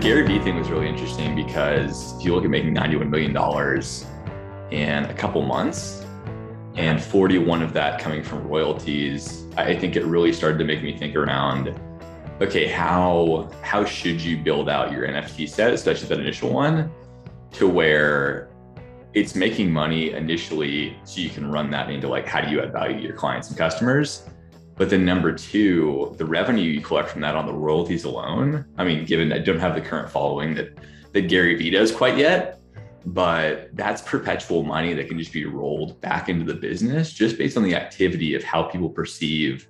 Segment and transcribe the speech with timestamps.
[0.00, 3.36] Gary Vee thing was really interesting because if you look at making $91 million
[4.70, 6.06] in a couple months
[6.74, 10.96] and 41 of that coming from royalties, I think it really started to make me
[10.96, 11.78] think around
[12.40, 16.90] okay, how how should you build out your NFT set, especially that initial one,
[17.52, 18.48] to where
[19.12, 22.72] it's making money initially so you can run that into like how do you add
[22.72, 24.24] value to your clients and customers
[24.80, 28.64] but then number two, the revenue you collect from that on the royalties alone.
[28.78, 30.70] I mean, given I don't have the current following that
[31.12, 32.62] that Gary Vee does quite yet,
[33.04, 37.58] but that's perpetual money that can just be rolled back into the business just based
[37.58, 39.68] on the activity of how people perceive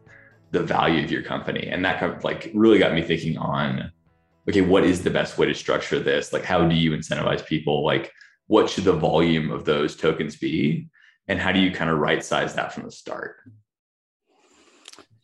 [0.52, 1.66] the value of your company.
[1.66, 3.90] And that kind of like really got me thinking on,
[4.48, 6.32] okay, what is the best way to structure this?
[6.32, 7.84] Like, how do you incentivize people?
[7.84, 8.12] Like,
[8.46, 10.86] what should the volume of those tokens be?
[11.26, 13.38] And how do you kind of right size that from the start?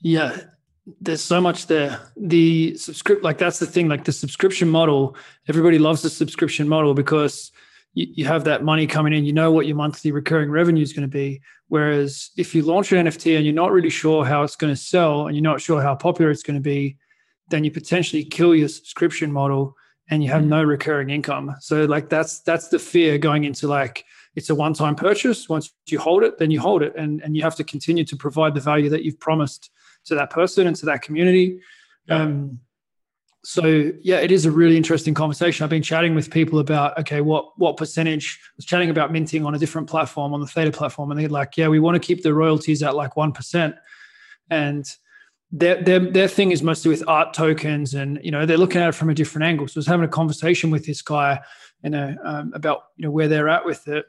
[0.00, 0.38] Yeah,
[1.00, 2.00] there's so much there.
[2.16, 5.16] The subscript, like that's the thing, like the subscription model.
[5.48, 7.50] Everybody loves the subscription model because
[7.94, 9.24] you, you have that money coming in.
[9.24, 11.40] You know what your monthly recurring revenue is going to be.
[11.68, 14.80] Whereas if you launch an NFT and you're not really sure how it's going to
[14.80, 16.96] sell and you're not sure how popular it's going to be,
[17.48, 19.74] then you potentially kill your subscription model
[20.08, 20.50] and you have mm-hmm.
[20.50, 21.56] no recurring income.
[21.60, 24.04] So like that's that's the fear going into like
[24.36, 25.48] it's a one-time purchase.
[25.48, 28.16] Once you hold it, then you hold it, and and you have to continue to
[28.16, 29.70] provide the value that you've promised
[30.06, 31.60] to that person and to that community.
[32.06, 32.22] Yeah.
[32.22, 32.60] Um,
[33.44, 35.62] so yeah, it is a really interesting conversation.
[35.62, 38.40] I've been chatting with people about okay, what what percentage?
[38.42, 41.28] I was chatting about minting on a different platform on the Theta platform, and they're
[41.28, 43.76] like, yeah, we want to keep the royalties at like one percent,
[44.50, 44.84] and
[45.52, 48.88] their, their their thing is mostly with art tokens, and you know they're looking at
[48.88, 49.68] it from a different angle.
[49.68, 51.40] So I was having a conversation with this guy,
[51.84, 54.06] you know, um, about you know where they're at with it,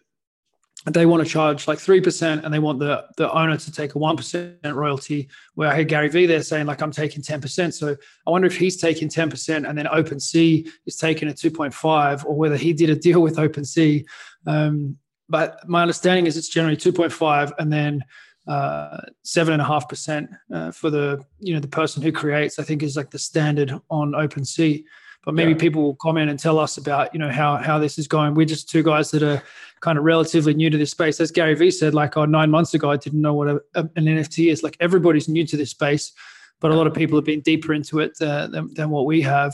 [0.94, 4.00] they want to charge like 3% and they want the, the owner to take a
[4.00, 8.30] 1% royalty where i hear gary vee they're saying like i'm taking 10% so i
[8.30, 12.73] wonder if he's taking 10% and then opensea is taking a 2.5 or whether he
[12.73, 14.06] did a deal with opensea
[14.45, 14.98] um,
[15.30, 18.04] but my understanding is it's generally 2.5 and then
[18.48, 22.60] uh, seven and a half percent uh, for the you know the person who creates
[22.60, 24.82] i think is like the standard on opensea
[25.27, 25.58] but maybe yeah.
[25.58, 28.33] people will comment and tell us about you know how how this is going.
[28.33, 29.43] We're just two guys that are
[29.82, 31.20] kind of relatively new to this space.
[31.20, 33.82] As gary vee said like oh nine months ago i didn't know what a, a,
[33.98, 34.64] an nft is.
[34.64, 36.14] Like everybody's new to this space
[36.61, 39.21] but a lot of people have been deeper into it uh, than, than what we
[39.23, 39.54] have.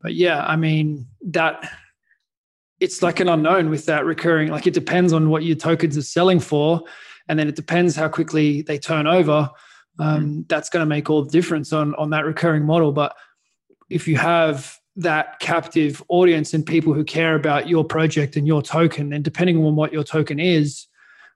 [0.00, 1.70] But yeah i mean that
[2.80, 6.02] it's like an unknown with that recurring like it depends on what your tokens are
[6.02, 6.82] selling for
[7.28, 9.50] and then it depends how quickly they turn over.
[9.98, 10.40] Um, mm-hmm.
[10.48, 12.92] that's going to make all the difference on on that recurring model.
[12.92, 13.14] But
[13.90, 18.62] if you have that captive audience and people who care about your project and your
[18.62, 19.12] token.
[19.12, 20.86] And depending on what your token is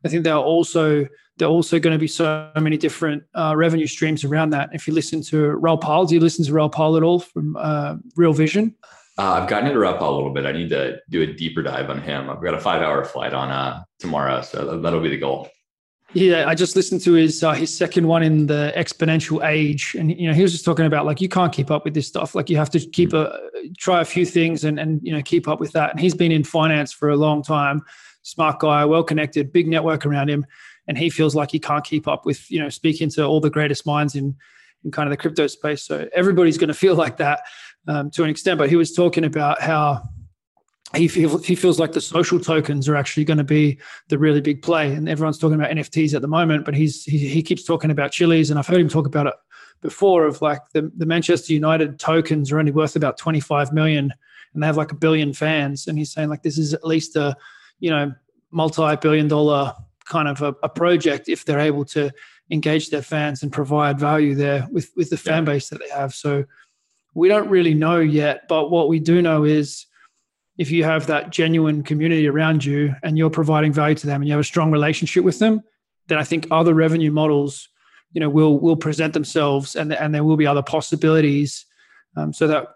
[0.07, 1.07] i think there are also
[1.39, 4.71] there are also going to be so many different uh, revenue streams around that.
[4.73, 7.57] If you listen to Raoul Pal do you listen to Raoul Pal at all from
[7.57, 8.75] uh, real vision?
[9.19, 10.47] Uh, i've gotten into Raoul Pal a little bit.
[10.47, 12.31] I need to do a deeper dive on him.
[12.31, 15.49] I've got a five hour flight on uh, tomorrow so that'll be the goal
[16.17, 20.19] yeah, I just listened to his uh, his second one in the exponential age, and
[20.19, 22.35] you know he was just talking about like you can't keep up with this stuff.
[22.35, 23.39] Like you have to keep a
[23.77, 25.91] try a few things and and you know keep up with that.
[25.91, 27.83] And he's been in finance for a long time,
[28.23, 30.47] smart guy, well connected, big network around him,
[30.89, 33.51] and he feels like he can't keep up with you know speaking to all the
[33.51, 34.35] greatest minds in
[34.85, 35.83] in kind of the crypto space.
[35.83, 37.41] So everybody's going to feel like that
[37.89, 38.57] um, to an extent.
[38.57, 40.03] But he was talking about how
[40.97, 44.41] he feels he feels like the social tokens are actually going to be the really
[44.41, 46.65] big play, and everyone's talking about NFTs at the moment.
[46.65, 49.35] But he's he, he keeps talking about Chiliz, and I've heard him talk about it
[49.81, 50.27] before.
[50.27, 54.13] Of like the the Manchester United tokens are only worth about twenty five million,
[54.55, 55.87] and they have like a billion fans.
[55.87, 57.37] And he's saying like this is at least a
[57.81, 58.13] you know
[58.51, 59.75] multi billion dollar
[60.05, 62.13] kind of a, a, project if they're able to
[62.53, 66.15] engage their fans and provide value there with with the fan base that they have.
[66.15, 66.45] So
[67.15, 69.86] we don't really know yet, but what we do know is
[70.59, 74.29] if you have that genuine community around you and you're providing value to them and
[74.29, 75.63] you have a strong relationship with them,
[76.09, 77.69] then I think other revenue models,
[78.13, 81.67] you know, will will present themselves and and there will be other possibilities.
[82.17, 82.69] Um, so that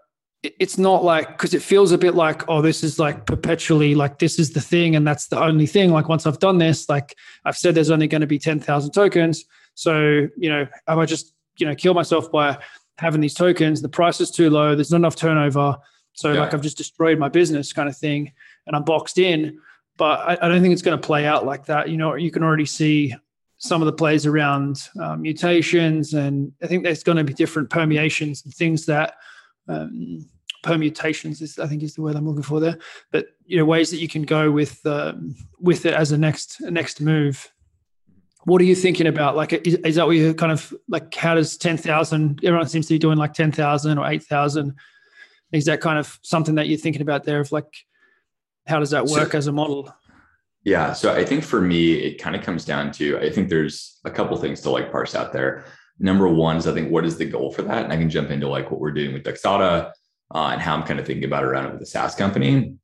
[0.43, 4.19] it's not like because it feels a bit like oh this is like perpetually like
[4.19, 5.91] this is the thing and that's the only thing.
[5.91, 7.15] Like once i've done this like
[7.45, 9.45] i've said there's only going to be 10,000 tokens.
[9.75, 12.59] So you know if i just you know kill myself by
[13.01, 13.83] having these tokens?
[13.83, 14.75] The price is too low.
[14.75, 15.77] There's not enough turnover
[16.13, 16.41] so yeah.
[16.41, 18.33] like I've just destroyed my business kind of thing
[18.67, 19.59] and I'm boxed in.
[19.97, 21.91] But I, I don't think it's going to play out like that.
[21.91, 23.15] You know, you can already see
[23.59, 27.69] some of the plays around um, mutations, and I think there's going to be different
[27.69, 29.15] permeations and things that
[29.69, 30.27] um,
[30.63, 32.79] permutations is I think is the word I'm looking for there.
[33.13, 36.61] But you know, ways that you can go with um, with it as a next
[36.61, 37.53] a next move.
[38.45, 39.37] What are you thinking about?
[39.37, 41.15] Like, is, is that what you kind of like?
[41.15, 42.41] How does ten thousand?
[42.43, 44.77] Everyone seems to be doing like ten thousand or eight thousand
[45.53, 47.75] Is that kind of something that you're thinking about there of like,
[48.67, 49.93] how does that work so, as a model?
[50.65, 50.93] Yeah.
[50.93, 54.11] So I think for me, it kind of comes down to, I think there's a
[54.11, 55.65] couple things to like parse out there.
[55.99, 57.85] Number one is I think, what is the goal for that?
[57.85, 59.93] And I can jump into like what we're doing with Dexata
[60.35, 62.75] uh, and how I'm kind of thinking about it around it with the SaaS company.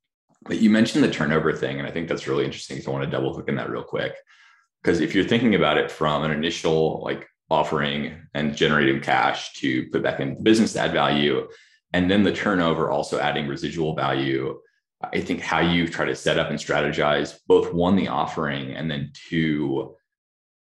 [0.43, 2.79] But you mentioned the turnover thing, and I think that's really interesting.
[2.81, 4.13] So I want to double click in that real quick.
[4.81, 9.87] Because if you're thinking about it from an initial like offering and generating cash to
[9.89, 11.47] put back in the business to add value,
[11.93, 14.59] and then the turnover also adding residual value,
[15.13, 18.89] I think how you try to set up and strategize both one, the offering, and
[18.89, 19.95] then two,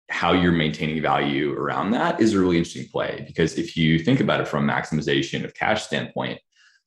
[0.10, 3.24] how you're maintaining value around that is a really interesting play.
[3.25, 6.40] Because if you think about it from maximization of cash standpoint,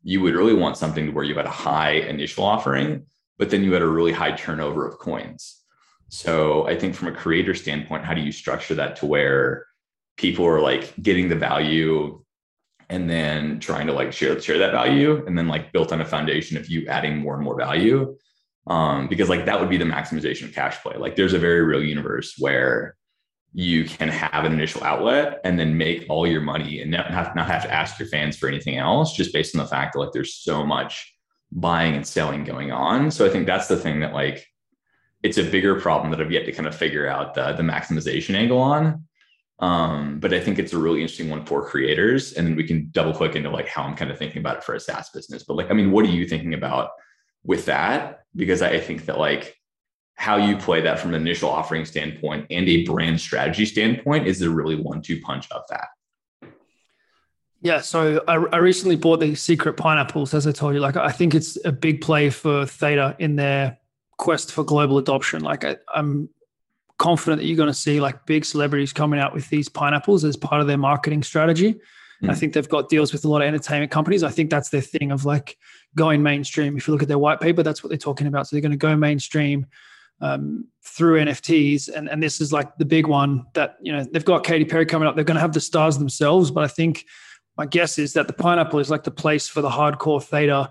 [0.02, 3.06] you would really want something where you had a high initial offering,
[3.38, 5.62] but then you had a really high turnover of coins.
[6.08, 9.66] So I think from a creator standpoint, how do you structure that to where
[10.16, 12.22] people are like getting the value
[12.90, 16.04] and then trying to like share share that value and then like built on a
[16.04, 18.16] foundation of you adding more and more value
[18.66, 20.96] um because like that would be the maximization of cash play.
[20.96, 22.96] Like there's a very real universe where
[23.52, 27.34] you can have an initial outlet and then make all your money and not have,
[27.34, 30.00] not have to ask your fans for anything else just based on the fact that
[30.00, 31.12] like there's so much
[31.50, 33.10] buying and selling going on.
[33.10, 34.46] So i think that's the thing that like
[35.22, 38.34] it's a bigger problem that i've yet to kind of figure out the, the maximization
[38.34, 39.04] angle on
[39.60, 42.88] um, but i think it's a really interesting one for creators and then we can
[42.92, 45.44] double click into like how i'm kind of thinking about it for a saas business
[45.44, 46.90] but like i mean what are you thinking about
[47.44, 49.56] with that because i think that like
[50.20, 54.42] how you play that from an initial offering standpoint and a brand strategy standpoint is
[54.42, 55.88] a really one-two punch of that.
[57.62, 60.80] Yeah, so I, I recently bought the secret pineapples, as I told you.
[60.80, 63.78] Like, I think it's a big play for Theta in their
[64.18, 65.42] quest for global adoption.
[65.42, 66.28] Like, I, I'm
[67.00, 70.36] confident that you're going to see like big celebrities coming out with these pineapples as
[70.36, 71.80] part of their marketing strategy.
[72.22, 72.30] Mm.
[72.30, 74.22] I think they've got deals with a lot of entertainment companies.
[74.22, 75.56] I think that's their thing of like
[75.96, 76.76] going mainstream.
[76.76, 78.46] If you look at their white paper, that's what they're talking about.
[78.46, 79.66] So they're going to go mainstream
[80.20, 84.22] um, through NFTs, and and this is like the big one that you know they've
[84.22, 85.14] got Katy Perry coming up.
[85.14, 87.06] They're going to have the stars themselves, but I think
[87.56, 90.70] my guess is that the pineapple is like the place for the hardcore theta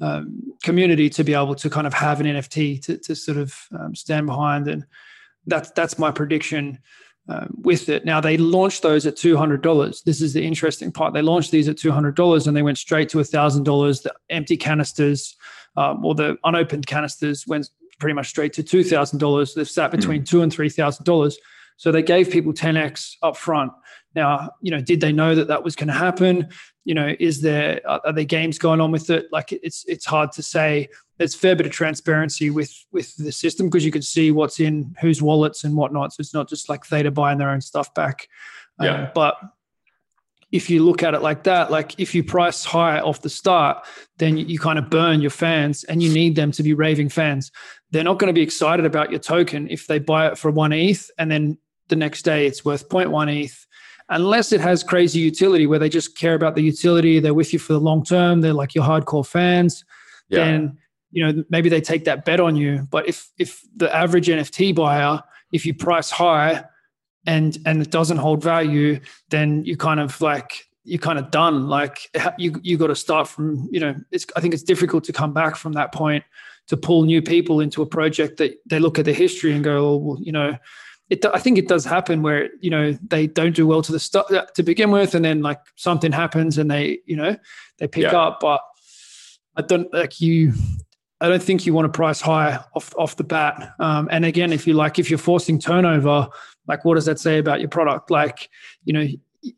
[0.00, 3.54] um, community to be able to kind of have an NFT to to sort of
[3.78, 4.86] um, stand behind, and
[5.46, 6.78] that's that's my prediction.
[7.28, 8.04] Um, with it.
[8.04, 10.00] Now they launched those at two hundred dollars.
[10.02, 11.12] This is the interesting part.
[11.12, 14.02] They launched these at two hundred dollars, and they went straight to thousand dollars.
[14.02, 15.34] The empty canisters
[15.76, 19.54] um, or the unopened canisters went pretty much straight to two thousand dollars.
[19.54, 20.28] They've sat between mm.
[20.28, 21.36] two and three thousand dollars.
[21.76, 23.72] So they gave people 10x up front.
[24.16, 26.48] Now, you know, did they know that that was going to happen?
[26.84, 29.26] You know, is there are there games going on with it?
[29.30, 30.88] Like it's it's hard to say.
[31.18, 34.58] There's a fair bit of transparency with with the system because you can see what's
[34.58, 36.14] in whose wallets and whatnot.
[36.14, 38.26] So it's not just like Theta buying their own stuff back.
[38.80, 39.02] Yeah.
[39.02, 39.36] Um, but
[40.50, 43.84] if you look at it like that, like if you price high off the start,
[44.16, 47.08] then you, you, kind of burn your fans and you need them to be raving
[47.08, 47.50] fans.
[47.90, 50.72] They're not going to be excited about your token if they buy it for one
[50.72, 51.58] ETH and then
[51.88, 53.65] the next day it's worth 0.1 ETH,
[54.08, 57.20] unless it has crazy utility where they just care about the utility.
[57.20, 58.40] They're with you for the long term.
[58.40, 59.84] They're like your hardcore fans.
[60.28, 60.44] Yeah.
[60.44, 60.78] Then
[61.12, 62.86] you know maybe they take that bet on you.
[62.90, 65.22] But if if the average NFT buyer,
[65.52, 66.64] if you price high
[67.26, 71.68] and and it doesn't hold value, then you kind of like you're kind of done.
[71.68, 73.94] Like you you got to start from you know.
[74.12, 76.24] It's I think it's difficult to come back from that point
[76.68, 79.88] to pull new people into a project that they look at the history and go,
[79.88, 80.56] oh, well, you know,
[81.10, 81.24] it.
[81.24, 84.54] I think it does happen where you know they don't do well to the start
[84.54, 87.36] to begin with, and then like something happens and they you know
[87.78, 88.18] they pick yeah.
[88.18, 88.40] up.
[88.40, 88.60] But
[89.56, 90.52] I don't like you.
[91.20, 93.74] I don't think you want to price high off off the bat.
[93.78, 96.28] Um, and again, if you like, if you're forcing turnover,
[96.68, 98.48] like what does that say about your product like
[98.84, 99.06] you know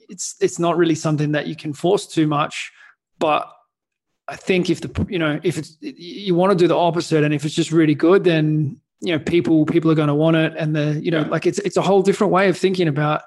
[0.09, 2.73] it's it's not really something that you can force too much
[3.19, 3.51] but
[4.29, 7.33] i think if the you know if it's you want to do the opposite and
[7.33, 10.55] if it's just really good then you know people people are going to want it.
[10.57, 13.23] And the you know like it's it's a whole different way of thinking about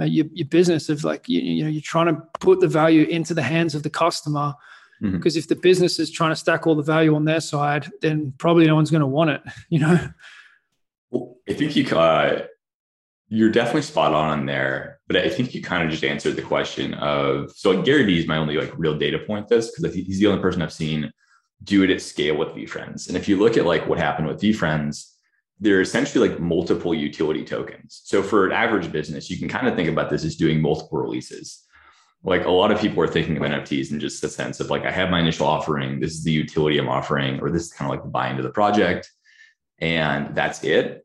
[0.00, 3.04] uh, your, your business of like you, you know you're trying to put the value
[3.04, 4.54] into the hands of the customer.
[5.00, 5.16] Mm-hmm.
[5.16, 8.34] because if the business is trying to stack all the value on their side then
[8.36, 10.08] probably no one's going to want it you know?
[11.12, 12.46] Well, i think you uh,
[13.28, 16.94] you're definitely spot on there, but I think you kind of just answered the question
[16.94, 20.18] of so like Gary Vee is my only like real data point this because he's
[20.18, 21.12] the only person I've seen
[21.64, 23.08] do it at scale with VeeFriends.
[23.08, 25.12] And if you look at like what happened with VeeFriends,
[25.60, 28.02] they're essentially like multiple utility tokens.
[28.04, 30.98] So for an average business, you can kind of think about this as doing multiple
[30.98, 31.64] releases.
[32.22, 34.84] Like a lot of people are thinking of NFTs in just the sense of like
[34.84, 37.90] I have my initial offering, this is the utility I'm offering, or this is kind
[37.90, 39.10] of like the buy into the project,
[39.80, 41.04] and that's it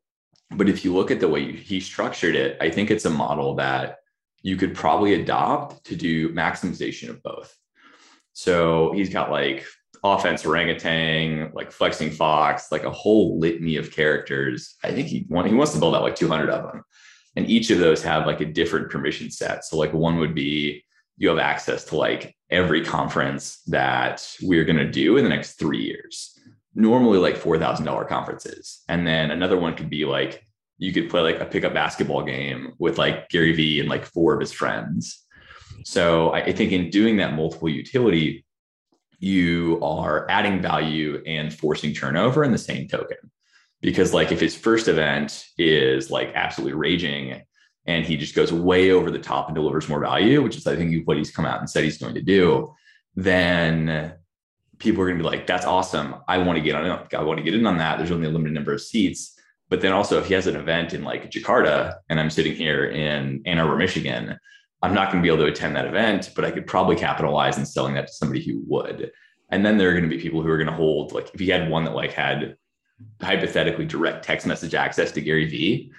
[0.57, 3.55] but if you look at the way he structured it, I think it's a model
[3.55, 3.97] that
[4.41, 7.55] you could probably adopt to do maximization of both.
[8.33, 9.65] So he's got like
[10.03, 14.75] offense orangutan, like flexing fox, like a whole litany of characters.
[14.83, 16.83] I think he want, he wants to build out like 200 of them,
[17.35, 19.63] and each of those have like a different permission set.
[19.65, 20.83] So like one would be
[21.17, 25.53] you have access to like every conference that we're going to do in the next
[25.53, 26.37] three years.
[26.75, 30.45] Normally like four thousand dollar conferences, and then another one could be like
[30.79, 34.33] you could play like a pickup basketball game with like Gary Vee and like four
[34.33, 35.23] of his friends.
[35.85, 38.45] So I think in doing that multiple utility,
[39.23, 43.17] you are adding value and forcing turnover in the same token.
[43.79, 47.41] Because like if his first event is like absolutely raging
[47.85, 50.75] and he just goes way over the top and delivers more value, which is I
[50.75, 52.73] think what he's come out and said he's going to do,
[53.15, 54.13] then
[54.77, 56.15] people are going to be like, "That's awesome!
[56.27, 56.85] I want to get on.
[56.85, 57.13] It.
[57.13, 59.39] I want to get in on that." There's only a limited number of seats,
[59.69, 62.85] but then also if he has an event in like Jakarta and I'm sitting here
[62.85, 64.37] in Ann Arbor, Michigan,
[64.83, 67.57] I'm not going to be able to attend that event, but I could probably capitalize
[67.57, 69.11] in selling that to somebody who would.
[69.49, 71.39] And then there are going to be people who are going to hold, like if
[71.39, 72.57] he had one that like had
[73.21, 75.93] hypothetically direct text message access to Gary Vee,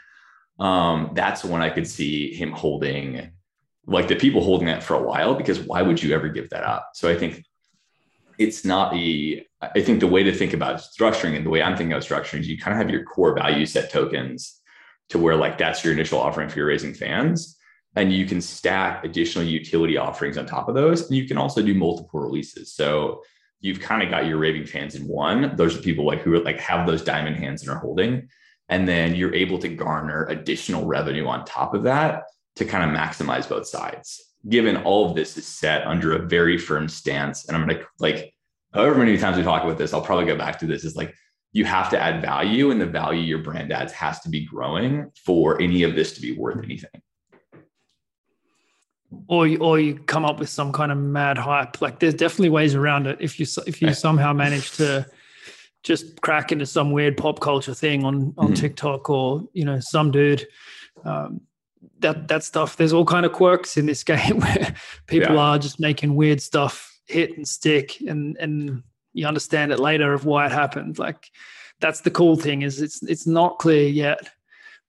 [0.61, 3.31] um, that's when I could see him holding
[3.87, 6.64] like the people holding that for a while, because why would you ever give that
[6.64, 6.91] up?
[6.95, 7.43] So I think
[8.38, 11.76] it's not a, I think the way to think about structuring and the way I'm
[11.76, 14.61] thinking about structuring is you kind of have your core value set tokens
[15.09, 17.54] to where like that's your initial offering for your raising fans
[17.97, 21.07] and you can stack additional utility offerings on top of those.
[21.09, 22.73] And you can also do multiple releases.
[22.73, 23.23] So
[23.61, 25.55] you've kind of got your raving fans in one.
[25.57, 28.29] Those are people like who are like have those diamond hands and are holding.
[28.69, 32.25] And then you're able to garner additional revenue on top of that
[32.57, 34.35] to kind of maximize both sides.
[34.49, 38.35] Given all of this is set under a very firm stance, and I'm gonna like
[38.75, 40.85] however many times we talk about this, I'll probably go back to this.
[40.85, 41.15] Is like
[41.53, 45.11] you have to add value, and the value your brand adds has to be growing
[45.25, 47.01] for any of this to be worth anything
[49.28, 51.81] or you, or you come up with some kind of mad hype.
[51.81, 53.19] Like there's definitely ways around it.
[53.21, 55.07] If you if you somehow manage to
[55.83, 58.54] just crack into some weird pop culture thing on on mm-hmm.
[58.54, 60.47] TikTok or you know some dude.
[61.04, 61.40] Um,
[62.00, 62.76] that that stuff.
[62.76, 64.75] There's all kind of quirks in this game where
[65.07, 65.40] people yeah.
[65.40, 70.25] are just making weird stuff hit and stick, and and you understand it later of
[70.25, 70.99] why it happened.
[70.99, 71.31] Like
[71.81, 74.31] that's the cool thing is it's it's not clear yet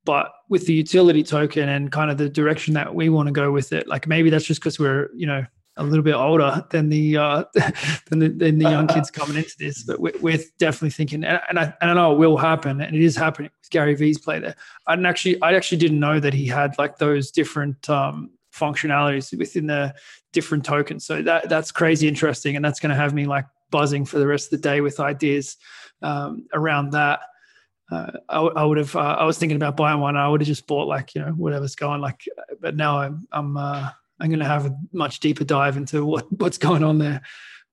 [0.05, 3.51] but with the utility token and kind of the direction that we want to go
[3.51, 5.45] with it like maybe that's just because we're you know
[5.77, 7.43] a little bit older than the uh
[8.09, 11.59] than the, than the young kids coming into this but we're, we're definitely thinking and,
[11.59, 14.39] I, and I know it will happen and it is happening with Gary Vee's play
[14.39, 14.55] there.
[14.87, 19.37] I didn't actually I actually didn't know that he had like those different um functionalities
[19.37, 19.93] within the
[20.31, 21.05] different tokens.
[21.05, 24.27] So that that's crazy interesting and that's going to have me like buzzing for the
[24.27, 25.57] rest of the day with ideas
[26.01, 27.19] um, around that
[27.91, 28.95] uh, I, I, would have.
[28.95, 30.17] Uh, I was thinking about buying one.
[30.17, 32.01] I would have just bought like you know whatever's going.
[32.01, 32.27] Like,
[32.59, 33.89] but now I'm I'm uh,
[34.19, 37.21] I'm going to have a much deeper dive into what what's going on there.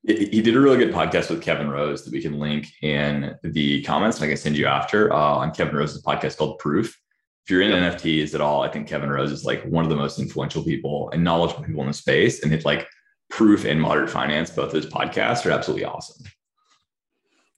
[0.05, 3.83] He did a really good podcast with Kevin Rose that we can link in the
[3.85, 6.99] comments, and I can send you after uh, on Kevin Rose's podcast called Proof.
[7.45, 8.01] If you're in yep.
[8.01, 11.09] NFTs at all, I think Kevin Rose is like one of the most influential people
[11.13, 12.89] and knowledgeable people in the space, and it's like
[13.31, 14.51] Proof and Modern Finance.
[14.51, 16.27] Both those podcasts are absolutely awesome.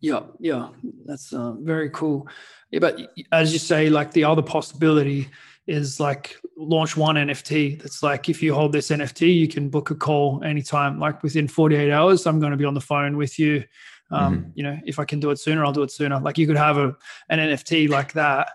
[0.04, 0.68] Yeah, yeah,
[1.06, 2.28] that's uh, very cool.
[2.70, 3.00] Yeah, but
[3.32, 5.30] as you say, like the other possibility
[5.66, 7.80] is like launch one NFT.
[7.80, 11.00] That's like if you hold this NFT, you can book a call anytime.
[11.00, 13.64] Like within 48 hours, I'm going to be on the phone with you.
[14.10, 14.50] Um, mm-hmm.
[14.56, 16.20] You know, if I can do it sooner, I'll do it sooner.
[16.20, 16.94] Like you could have a
[17.30, 18.50] an NFT like that,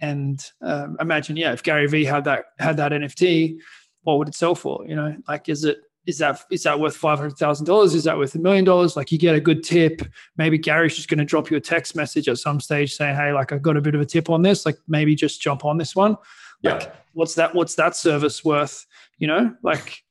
[0.00, 3.58] and um, imagine, yeah, if Gary Vee had that had that NFT,
[4.02, 4.86] what would it sell for?
[4.86, 7.94] You know, like is it is that is that worth five hundred thousand dollars?
[7.94, 8.96] Is that worth a million dollars?
[8.96, 10.02] Like you get a good tip.
[10.36, 13.32] Maybe Gary's just going to drop you a text message at some stage saying, "Hey,
[13.32, 14.66] like I got a bit of a tip on this.
[14.66, 16.16] Like maybe just jump on this one."
[16.62, 16.74] Yeah.
[16.74, 17.54] Like, what's that?
[17.54, 18.84] What's that service worth?
[19.18, 20.02] You know, like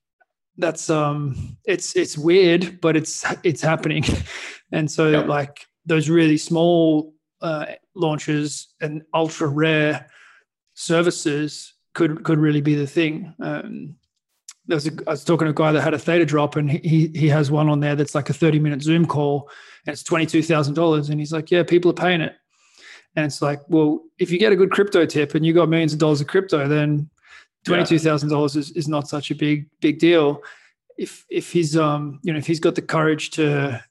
[0.58, 4.06] that's um, it's it's weird, but it's it's happening,
[4.72, 5.20] and so yeah.
[5.22, 10.08] like those really small uh, launches and ultra rare
[10.74, 13.34] services could could really be the thing.
[13.40, 13.96] Um,
[14.68, 16.70] there was a, I was talking to a guy that had a theta drop and
[16.70, 19.50] he he has one on there that's like a 30 minute Zoom call
[19.86, 22.36] and it's $22,000 and he's like, yeah, people are paying it.
[23.16, 25.94] And it's like, well, if you get a good crypto tip and you got millions
[25.94, 27.10] of dollars of crypto, then
[27.66, 30.42] $22,000 is, is not such a big, big deal.
[30.98, 33.84] If, if he's, um, you know, if he's got the courage to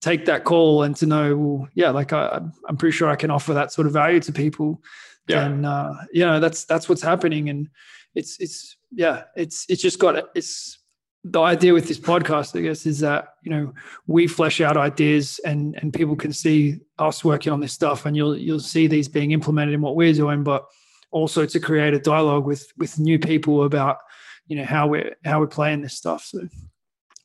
[0.00, 3.30] take that call and to know, well, yeah, like I, I'm pretty sure I can
[3.30, 4.82] offer that sort of value to people.
[5.28, 5.44] Yeah.
[5.44, 7.48] And, uh, you know, that's, that's what's happening.
[7.50, 7.68] And
[8.14, 10.78] it's, it's, yeah, it's it's just got it's
[11.24, 13.74] the idea with this podcast, I guess, is that you know
[14.06, 18.16] we flesh out ideas and and people can see us working on this stuff, and
[18.16, 20.66] you'll you'll see these being implemented in what we're doing, but
[21.10, 23.98] also to create a dialogue with with new people about
[24.46, 26.24] you know how we're how we're playing this stuff.
[26.24, 26.40] So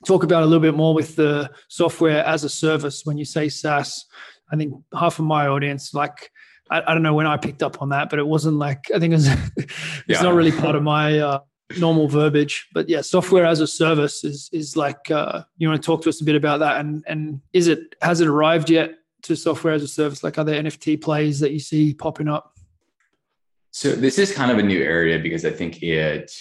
[0.06, 3.06] talk about a little bit more with the software as a service.
[3.06, 4.06] When you say SaaS,
[4.52, 6.32] I think half of my audience like
[6.70, 9.00] I, I don't know when I picked up on that, but it wasn't like I
[9.00, 9.28] think it was,
[9.58, 9.74] it's
[10.08, 10.22] yeah.
[10.22, 11.40] not really part of my uh,
[11.78, 12.68] normal verbiage.
[12.74, 16.10] But yeah, software as a service is is like uh, you want to talk to
[16.10, 19.74] us a bit about that, and and is it has it arrived yet to software
[19.74, 20.24] as a service?
[20.24, 22.54] Like other NFT plays that you see popping up?
[23.72, 26.32] So this is kind of a new area because I think it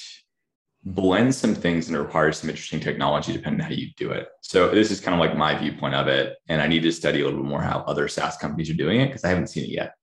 [0.85, 4.29] blends some things and requires some interesting technology depending on how you do it.
[4.43, 6.37] So this is kind of like my viewpoint of it.
[6.49, 9.00] And I need to study a little bit more how other SaaS companies are doing
[9.00, 9.95] it because I haven't seen it yet.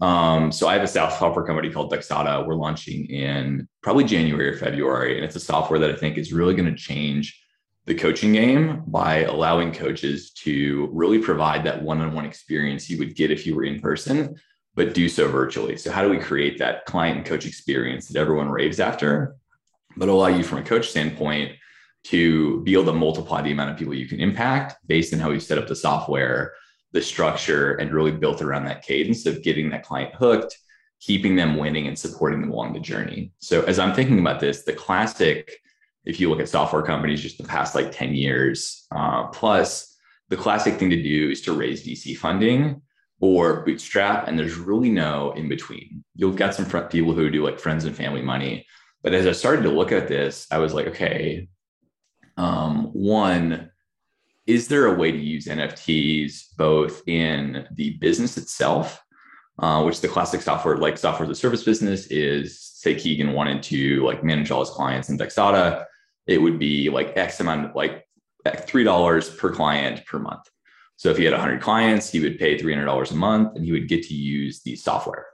[0.00, 2.46] Um, so I have a software company called Dexata.
[2.46, 5.16] We're launching in probably January or February.
[5.16, 7.42] And it's a software that I think is really going to change
[7.86, 13.30] the coaching game by allowing coaches to really provide that one-on-one experience you would get
[13.30, 14.36] if you were in person,
[14.74, 15.76] but do so virtually.
[15.76, 19.36] So how do we create that client and coach experience that everyone raves after
[19.96, 21.52] but allow you from a coach standpoint
[22.04, 25.30] to be able to multiply the amount of people you can impact based on how
[25.30, 26.52] you set up the software,
[26.92, 30.56] the structure, and really built around that cadence of getting that client hooked,
[31.00, 33.32] keeping them winning, and supporting them along the journey.
[33.38, 35.58] So as I'm thinking about this, the classic,
[36.04, 39.96] if you look at software companies just the past like 10 years, uh, plus
[40.28, 42.82] the classic thing to do is to raise VC funding
[43.20, 46.04] or bootstrap, and there's really no in between.
[46.14, 48.66] You've got some people who do like friends and family money
[49.06, 51.46] but as I started to look at this, I was like, okay,
[52.36, 53.70] um, one,
[54.46, 59.02] is there a way to use NFTs both in the business itself,
[59.58, 63.62] uh, which the classic software, like software as a service business, is say Keegan wanted
[63.64, 65.84] to like manage all his clients in Dexata,
[66.26, 68.06] it would be like X amount, like
[68.66, 70.48] three dollars per client per month.
[70.96, 73.88] So if he had 100 clients, he would pay $300 a month, and he would
[73.88, 75.26] get to use the software.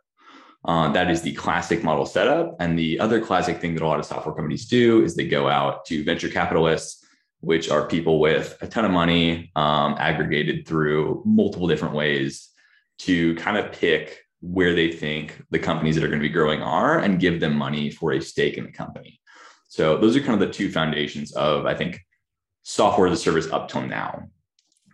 [0.65, 2.57] Uh, that is the classic model setup.
[2.61, 5.49] And the other classic thing that a lot of software companies do is they go
[5.49, 7.05] out to venture capitalists,
[7.43, 12.51] which are people with a ton of money um, aggregated through multiple different ways
[12.99, 16.63] to kind of pick where they think the companies that are going to be growing
[16.63, 19.21] are and give them money for a stake in the company.
[19.69, 22.01] So those are kind of the two foundations of, I think,
[22.63, 24.29] software as a service up till now.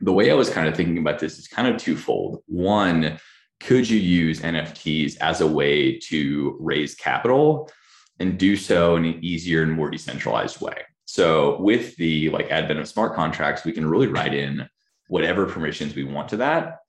[0.01, 2.43] The way I was kind of thinking about this is kind of twofold.
[2.47, 3.19] One,
[3.61, 7.71] could you use NFTs as a way to raise capital
[8.19, 10.77] and do so in an easier and more decentralized way?
[11.11, 14.69] So with the like advent of smart contracts, we can really write in
[15.09, 16.81] whatever permissions we want to that.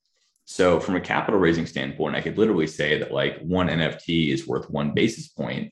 [0.44, 4.46] So from a capital raising standpoint, I could literally say that like one NFT is
[4.46, 5.72] worth one basis point,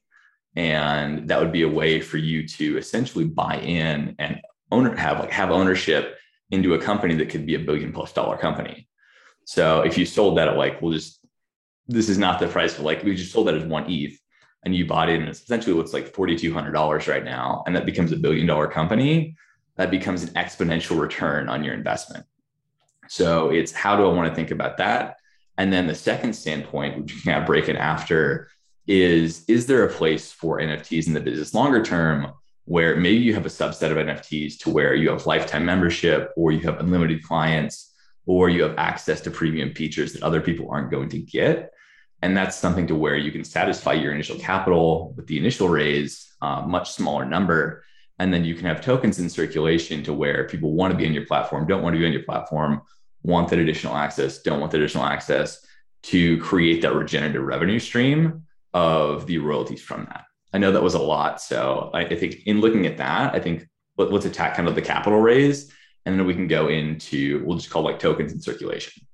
[0.55, 4.39] and that would be a way for you to essentially buy in and
[4.71, 6.15] owner have like have ownership
[6.49, 8.88] into a company that could be a billion plus dollar company.
[9.43, 11.19] So if you sold that at like, we'll just,
[11.88, 14.17] this is not the price for like, we just sold that as one ETH
[14.63, 17.63] and you bought it and it's essentially what's like $4,200 right now.
[17.65, 19.36] And that becomes a billion dollar company,
[19.76, 22.26] that becomes an exponential return on your investment.
[23.08, 25.17] So it's how do I want to think about that?
[25.58, 28.50] And then the second standpoint, which you can kind of break it after,
[28.88, 32.32] is is there a place for NFTs in the business longer term
[32.65, 36.52] where maybe you have a subset of NFTs to where you have lifetime membership or
[36.52, 37.93] you have unlimited clients
[38.26, 41.74] or you have access to premium features that other people aren't going to get.
[42.21, 46.34] And that's something to where you can satisfy your initial capital with the initial raise,
[46.41, 47.84] uh, much smaller number.
[48.19, 51.13] And then you can have tokens in circulation to where people want to be on
[51.13, 52.82] your platform, don't want to be on your platform,
[53.21, 55.63] want that additional access, don't want the additional access
[56.03, 60.23] to create that regenerative revenue stream of the royalties from that.
[60.53, 61.41] I know that was a lot.
[61.41, 64.75] So I, I think in looking at that, I think let, us attack kind of
[64.75, 65.71] the capital raise
[66.06, 69.06] and then we can go into we'll just call like tokens in circulation.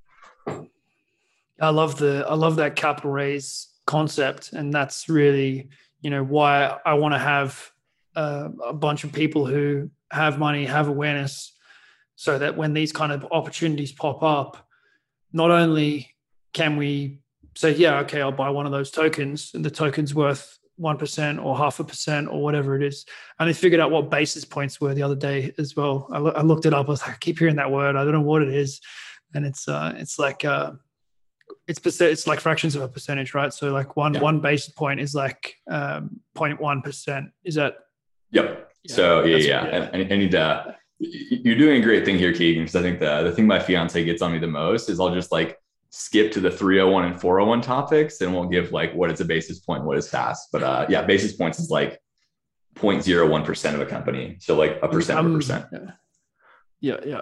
[1.59, 5.69] I love the I love that capital raise concept, and that's really
[6.01, 7.71] you know why I want to have
[8.15, 11.55] uh, a bunch of people who have money, have awareness,
[12.15, 14.67] so that when these kind of opportunities pop up,
[15.31, 16.15] not only
[16.53, 17.19] can we
[17.55, 21.57] say, yeah, okay, I'll buy one of those tokens, and the token's worth 1% or
[21.57, 23.05] half a percent or whatever it is.
[23.39, 26.07] And I figured out what basis points were the other day as well.
[26.11, 26.87] I, lo- I, looked it up.
[26.87, 27.95] I was like, I keep hearing that word.
[27.95, 28.81] I don't know what it is.
[29.33, 30.71] And it's, uh, it's like, uh,
[31.67, 33.53] it's percent, it's like fractions of a percentage, right?
[33.53, 34.21] So like one, yeah.
[34.21, 37.31] one basis point is like, um, 0.1%.
[37.43, 37.75] Is that?
[38.31, 38.71] Yep.
[38.83, 39.65] Yeah, so yeah, yeah.
[39.65, 39.89] yeah.
[39.93, 43.23] I, I, need to, you're doing a great thing here, Keegan, because I think the,
[43.23, 45.57] the thing my fiance gets on me the most is I'll just like
[45.91, 49.59] skip to the 301 and 401 topics and we'll give like what is a basis
[49.59, 50.47] point, what is SaaS.
[50.51, 52.01] But uh, yeah, basis points is like
[52.75, 54.37] 0.01% of a company.
[54.39, 55.65] So like a percent um, per percent.
[56.81, 56.97] Yeah.
[57.05, 57.21] yeah.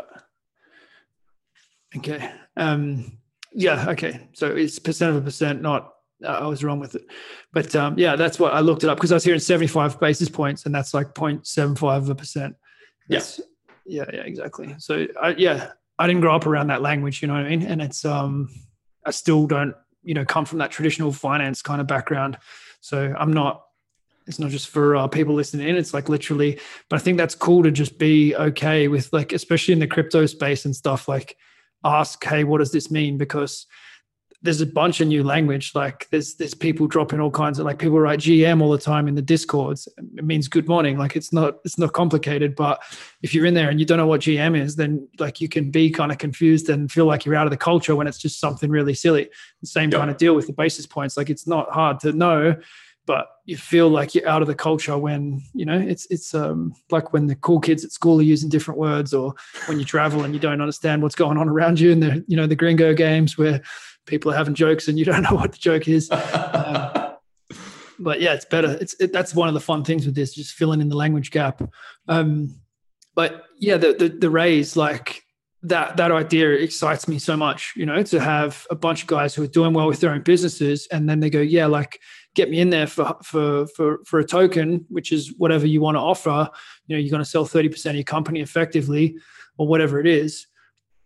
[1.98, 2.32] Okay.
[2.56, 3.18] Um,
[3.54, 3.90] yeah.
[3.90, 4.28] Okay.
[4.34, 7.06] So it's percent of a percent, not, uh, I was wrong with it.
[7.52, 10.30] But um, yeah, that's what I looked it up because I was hearing 75 basis
[10.30, 12.56] points and that's like 0.75 of a percent.
[13.08, 13.42] Yes.
[13.86, 14.76] Yeah, yeah, exactly.
[14.78, 17.64] So I, yeah, I didn't grow up around that language, you know what I mean?
[17.64, 18.50] And it's um
[19.06, 22.38] I still don't, you know, come from that traditional finance kind of background.
[22.80, 23.64] So I'm not
[24.28, 26.60] it's not just for uh, people listening in it's like literally
[26.90, 30.26] but i think that's cool to just be okay with like especially in the crypto
[30.26, 31.38] space and stuff like
[31.84, 33.66] ask hey what does this mean because
[34.44, 35.74] there's a bunch of new language.
[35.76, 39.08] Like there's there's people dropping all kinds of like people write GM all the time
[39.08, 39.88] in the discords.
[39.98, 40.98] It means good morning.
[40.98, 42.56] Like it's not it's not complicated.
[42.56, 42.82] But
[43.22, 45.70] if you're in there and you don't know what GM is, then like you can
[45.70, 48.40] be kind of confused and feel like you're out of the culture when it's just
[48.40, 49.30] something really silly.
[49.62, 51.18] The same kind of deal with the basis points.
[51.18, 52.56] Like it's not hard to know,
[53.06, 56.74] but you feel like you're out of the culture when you know it's it's um
[56.90, 59.36] like when the cool kids at school are using different words or
[59.66, 62.38] when you travel and you don't understand what's going on around you in the you
[62.38, 63.62] know the gringo games where
[64.06, 66.10] people are having jokes and you don't know what the joke is.
[66.12, 66.92] um,
[68.00, 68.78] but yeah, it's better.
[68.82, 71.30] It's it, that's one of the fun things with this, just filling in the language
[71.30, 71.62] gap.
[72.08, 72.56] Um,
[73.14, 75.24] but yeah, the, the the raise like
[75.64, 77.74] that that idea excites me so much.
[77.76, 80.24] You know, to have a bunch of guys who are doing well with their own
[80.24, 82.00] businesses, and then they go, yeah, like
[82.36, 85.96] get me in there for for for for a token, which is whatever you want
[85.96, 86.50] to offer.
[86.88, 89.18] You know, you're going to sell thirty percent of your company effectively,
[89.58, 90.48] or whatever it is.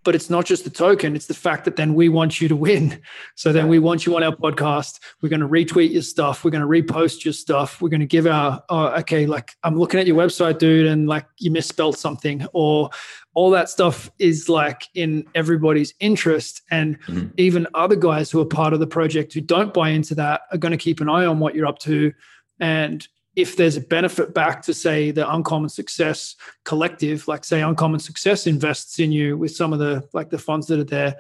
[0.04, 2.56] But it's not just the token it's the fact that then we want you to
[2.56, 3.02] win.
[3.34, 5.00] So then we want you on our podcast.
[5.22, 6.46] We're going to retweet your stuff.
[6.46, 7.82] We're going to repost your stuff.
[7.82, 11.26] We're going to give our okay like i'm looking at your website dude and like
[11.40, 12.46] you misspelled something.
[12.54, 12.92] Or
[13.36, 16.62] all that stuff is like in everybody's interest.
[16.72, 17.28] And mm-hmm.
[17.38, 20.58] even other guys who are part of the project who don't buy into that are
[20.58, 22.14] going to keep an eye on what you're up to.
[22.60, 28.00] And if there's a benefit back to say the uncommon success collective like say uncommon
[28.00, 31.16] success invests in you with some of the like the funds that are there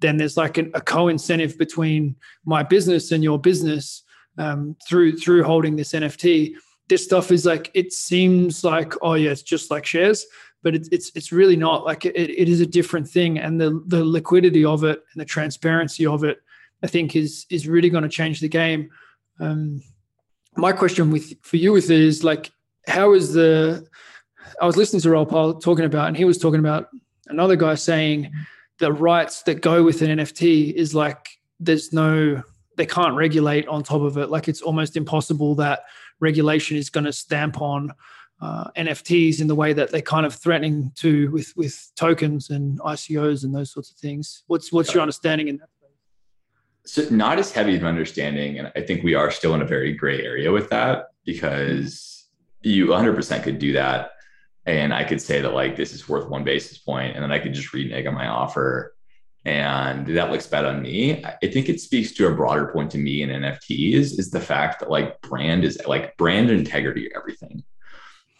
[0.00, 4.02] then there's like an, a co-incentive between my business and your business
[4.38, 6.54] um, through through holding this nft
[6.88, 10.26] this stuff is like it seems like oh yeah it's just like shares
[10.62, 13.82] but it, it's it's really not like it, it is a different thing and the
[13.86, 16.38] the liquidity of it and the transparency of it
[16.82, 18.90] i think is is really going to change the game
[19.40, 19.82] um,
[20.58, 22.50] my question with for you with it is like,
[22.86, 23.86] how is the?
[24.60, 26.88] I was listening to Raoul Pal talking about, and he was talking about
[27.28, 28.32] another guy saying
[28.78, 31.28] the rights that go with an NFT is like
[31.60, 32.42] there's no
[32.76, 34.30] they can't regulate on top of it.
[34.30, 35.80] Like it's almost impossible that
[36.20, 37.92] regulation is going to stamp on
[38.40, 42.78] uh, NFTs in the way that they're kind of threatening to with with tokens and
[42.80, 44.44] ICOs and those sorts of things.
[44.46, 45.68] What's what's your understanding in that?
[46.88, 49.92] so not as heavy of understanding and i think we are still in a very
[49.92, 52.26] gray area with that because
[52.62, 54.12] you 100% could do that.
[54.66, 57.38] And i could say that like this is worth one basis point and then i
[57.38, 58.94] could just renege on my offer.
[59.44, 61.24] And that looks bad on me.
[61.24, 64.80] I think it speaks to a broader point to me in nfts is the fact
[64.80, 67.62] that like brand is like brand integrity everything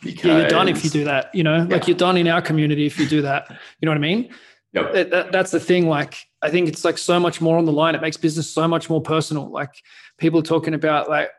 [0.03, 1.65] because yeah, you're done if you do that you know yeah.
[1.65, 4.33] like you're done in our community if you do that you know what i mean
[4.73, 4.93] Yep.
[4.93, 5.89] That, that, that's the thing.
[5.89, 7.95] Like, I think it's like so much more on the line.
[7.95, 9.51] It makes business so much more personal.
[9.51, 9.83] Like,
[10.19, 11.31] people are talking about like,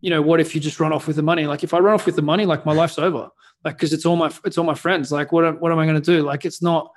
[0.00, 1.46] you know, what if you just run off with the money?
[1.46, 3.28] Like, if I run off with the money, like my life's over.
[3.64, 5.10] Like, because it's all my it's all my friends.
[5.10, 6.22] Like, what what am I going to do?
[6.22, 6.92] Like, it's not.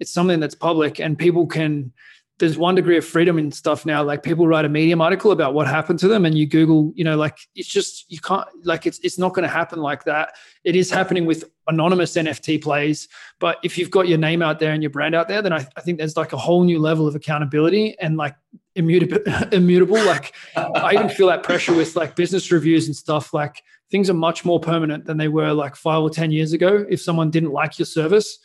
[0.00, 1.92] It's something that's public, and people can
[2.38, 4.02] there's one degree of freedom in stuff now.
[4.02, 7.04] Like people write a Medium article about what happened to them, and you Google, you
[7.04, 10.34] know, like it's just you can't like it's it's not going to happen like that.
[10.64, 14.72] It is happening with anonymous NFT plays, but if you've got your name out there
[14.72, 17.06] and your brand out there, then I, I think there's like a whole new level
[17.06, 18.34] of accountability and like
[18.74, 19.18] immutable.
[19.52, 20.04] immutable.
[20.04, 23.32] Like I even feel that pressure with like business reviews and stuff.
[23.32, 26.84] Like things are much more permanent than they were like five or ten years ago.
[26.88, 28.38] If someone didn't like your service,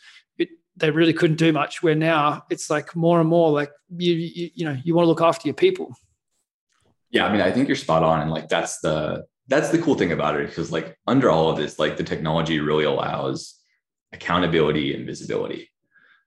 [0.80, 1.82] they really couldn't do much.
[1.82, 5.08] Where now it's like more and more like you you, you know you want to
[5.08, 5.94] look after your people.
[7.10, 9.96] Yeah, I mean, I think you're spot on, and like that's the that's the cool
[9.96, 13.58] thing about it because like under all of this, like the technology really allows
[14.12, 15.70] accountability and visibility.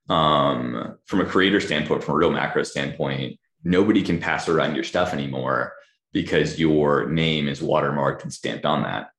[0.10, 4.84] Um, from a creator standpoint, from a real macro standpoint, nobody can pass around your
[4.84, 5.74] stuff anymore
[6.12, 9.10] because your name is watermarked and stamped on that.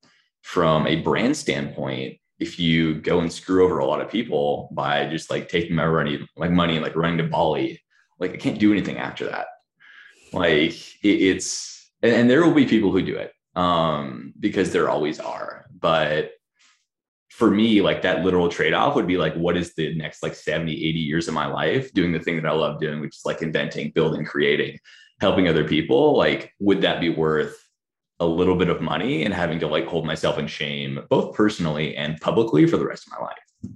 [0.43, 5.07] From a brand standpoint, if you go and screw over a lot of people by
[5.09, 7.81] just like taking my money, like money, like running to Bali,
[8.19, 9.47] like I can't do anything after that.
[10.33, 10.73] Like
[11.05, 15.21] it, it's, and, and there will be people who do it um, because there always
[15.21, 15.67] are.
[15.79, 16.33] But
[17.31, 20.35] for me, like that literal trade off would be like, what is the next like
[20.35, 23.25] 70, 80 years of my life doing the thing that I love doing, which is
[23.25, 24.79] like inventing, building, creating,
[25.21, 26.17] helping other people?
[26.17, 27.57] Like, would that be worth
[28.21, 31.97] a little bit of money and having to like hold myself in shame, both personally
[31.97, 33.75] and publicly for the rest of my life.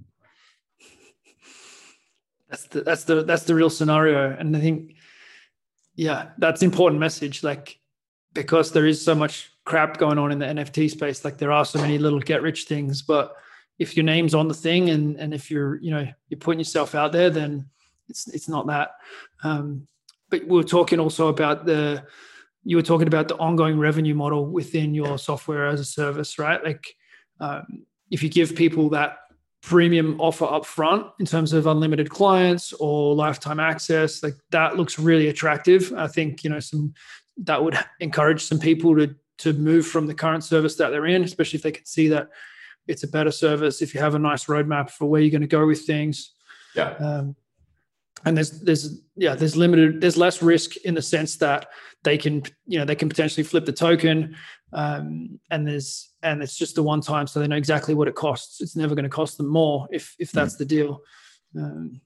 [2.49, 4.35] That's the that's the that's the real scenario.
[4.39, 4.95] And I think,
[5.97, 7.43] yeah, that's important message.
[7.43, 7.79] Like
[8.33, 11.65] because there is so much crap going on in the NFT space, like there are
[11.65, 13.35] so many little get rich things, but
[13.79, 16.95] if your name's on the thing and and if you're you know you're putting yourself
[16.95, 17.67] out there, then
[18.09, 18.93] it's it's not that.
[19.45, 19.87] Um,
[20.31, 22.05] but we are talking also about the
[22.69, 26.63] you were talking about the ongoing revenue model within your software as a service, right?
[26.63, 26.85] Like
[27.41, 29.17] um, if you give people that
[29.63, 34.99] premium offer up front in terms of unlimited clients or lifetime access, like that looks
[34.99, 35.95] really attractive.
[35.97, 36.93] I think you know some
[37.39, 41.25] that would encourage some people to to move from the current service that they're in,
[41.25, 42.29] especially if they can see that
[42.87, 43.81] it's a better service.
[43.81, 46.35] If you have a nice roadmap for where you're going to go with things,
[46.75, 46.91] yeah.
[47.01, 47.35] Um,
[48.25, 51.69] and there's there's yeah there's limited there's less risk in the sense that
[52.05, 54.37] they can you know they can potentially flip the token
[54.73, 58.15] um, and there's and it's just the one time so they know exactly what it
[58.15, 58.61] costs.
[58.61, 61.01] It's never going to cost them more if if that's the deal.
[61.57, 62.01] Um,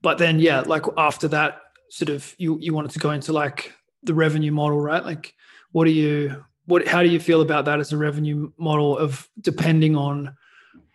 [0.00, 3.74] but then yeah like after that sort of you you wanted to go into like
[4.02, 5.04] the revenue model right?
[5.04, 5.34] Like
[5.72, 9.28] what do you what how do you feel about that as a revenue model of
[9.40, 10.36] depending on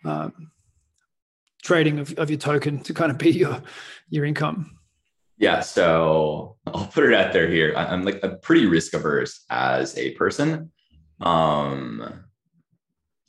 [0.04, 0.50] um,
[1.64, 3.60] trading of, of your token to kind of be your
[4.08, 4.78] your income?
[5.36, 7.74] Yeah, so I'll put it out there here.
[7.76, 10.70] I'm like a pretty risk averse as a person.
[11.20, 12.24] Um,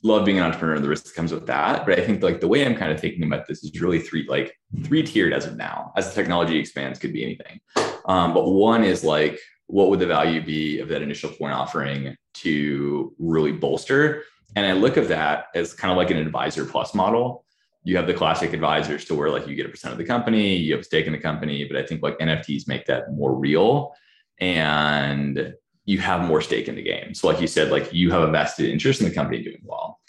[0.04, 1.84] love being an entrepreneur, the risk that comes with that.
[1.84, 4.24] But I think like the way I'm kind of thinking about this is really three
[4.28, 5.92] like three tiered as of now.
[5.96, 7.60] As the technology expands, could be anything.
[8.06, 12.14] Um, but one is like, what would the value be of that initial point offering
[12.34, 14.22] to really bolster?
[14.54, 17.45] And I look at that as kind of like an advisor plus model
[17.86, 20.56] you have the classic advisors to where like you get a percent of the company,
[20.56, 23.32] you have a stake in the company, but I think like NFTs make that more
[23.32, 23.94] real
[24.40, 27.14] and you have more stake in the game.
[27.14, 30.00] So like you said, like you have a vested interest in the company doing well.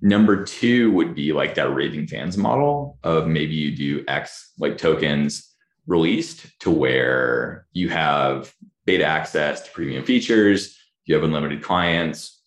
[0.00, 4.78] Number two would be like that raving fans model of maybe you do X like
[4.78, 5.54] tokens
[5.86, 8.50] released to where you have
[8.86, 12.40] beta access to premium features, you have unlimited clients.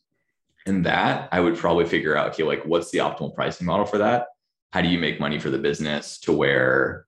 [0.65, 3.99] And that I would probably figure out, okay, like what's the optimal pricing model for
[3.99, 4.25] that?
[4.71, 7.05] How do you make money for the business to where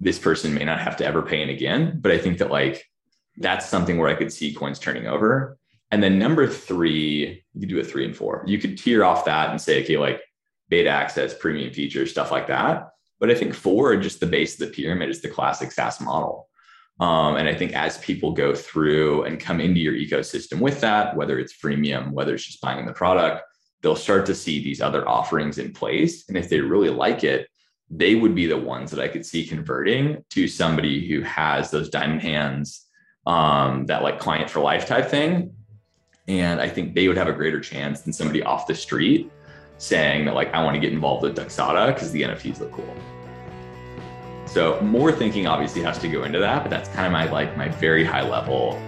[0.00, 1.98] this person may not have to ever pay in again?
[2.00, 2.84] But i think that like
[3.38, 5.58] that's something where i could see coins turning over.
[5.90, 8.44] And then number three you could do a three and four.
[8.46, 10.20] You could tier off that and say okay like
[10.68, 12.88] beta access premium features stuff like that.
[13.18, 16.48] But i think four just the base of the pyramid is the classic saas model.
[16.98, 21.14] Um, and i think as people go through and come into your ecosystem with that
[21.14, 23.42] whether it's freemium whether it's just buying the product
[23.82, 26.28] they'll start to see these other offerings in place.
[26.28, 27.48] And if they really like it,
[27.90, 31.88] they would be the ones that I could see converting to somebody who has those
[31.88, 32.86] diamond hands,
[33.26, 35.52] um, that like client for life type thing.
[36.28, 39.30] And I think they would have a greater chance than somebody off the street
[39.78, 42.96] saying that like I want to get involved with Dexata because the NFTs look cool.
[44.46, 47.56] So more thinking obviously has to go into that, but that's kind of my like
[47.56, 48.80] my very high level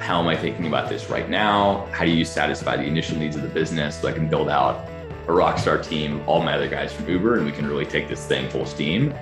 [0.00, 1.86] how am I thinking about this right now?
[1.92, 4.88] How do you satisfy the initial needs of the business so I can build out
[5.28, 8.08] a rock star team, all my other guys from Uber, and we can really take
[8.08, 9.12] this thing full steam?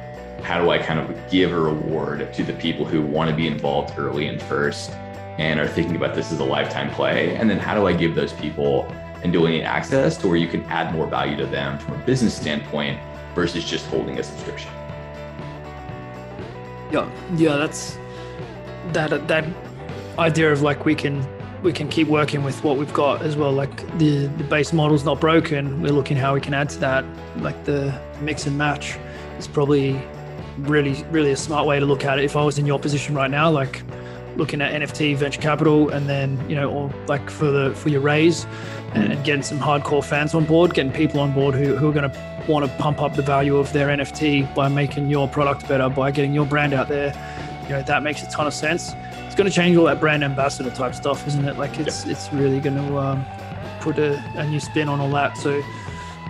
[0.43, 3.49] How do I kind of give a reward to the people who want to be
[3.49, 4.91] involved early and first
[5.37, 7.35] and are thinking about this as a lifetime play?
[7.35, 8.85] And then how do I give those people
[9.25, 12.37] and doing access to where you can add more value to them from a business
[12.37, 13.01] standpoint
[13.35, 14.71] versus just holding a subscription?
[16.93, 17.99] Yeah, yeah, that's
[18.93, 19.45] that that
[20.19, 21.27] idea of like we can
[21.63, 23.53] we can keep working with what we've got as well.
[23.53, 25.83] Like the, the base model's not broken.
[25.83, 27.05] We're looking how we can add to that.
[27.39, 28.97] Like the mix and match
[29.39, 30.01] is probably
[30.59, 32.25] really, really a smart way to look at it.
[32.25, 33.83] If I was in your position right now, like
[34.37, 38.01] looking at NFT venture capital and then, you know, or like for the for your
[38.01, 38.47] raise
[38.95, 41.93] and, and getting some hardcore fans on board, getting people on board who, who are
[41.93, 45.89] gonna want to pump up the value of their NFT by making your product better,
[45.89, 47.13] by getting your brand out there.
[47.65, 48.93] You know, that makes a ton of sense
[49.39, 51.57] going to change all that brand ambassador type stuff, isn't it?
[51.57, 52.13] Like it's yep.
[52.13, 53.25] it's really going to um,
[53.81, 55.39] put a, a, new spin on all that.
[55.39, 55.63] So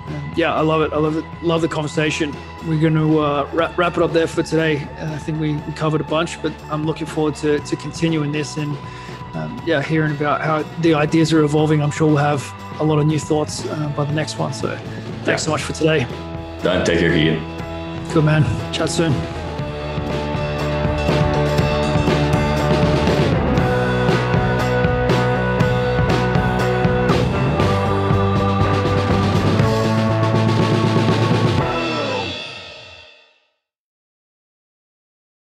[0.06, 0.92] um, yeah, I love it.
[0.92, 1.24] I love it.
[1.42, 2.36] Love the conversation.
[2.66, 4.82] We're going to uh, wrap, wrap it up there for today.
[4.98, 8.30] Uh, I think we, we, covered a bunch, but I'm looking forward to, to continuing
[8.30, 8.76] this and
[9.34, 11.82] um, yeah, hearing about how the ideas are evolving.
[11.82, 14.52] I'm sure we'll have a lot of new thoughts uh, by the next one.
[14.52, 15.36] So thanks yeah.
[15.36, 16.06] so much for today.
[16.62, 16.84] Done.
[16.84, 18.12] Take care, Keegan.
[18.12, 18.44] Good man.
[18.72, 19.37] Chat soon.